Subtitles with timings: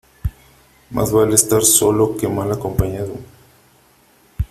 [0.89, 3.13] Más vale estar solo que mal acompañado.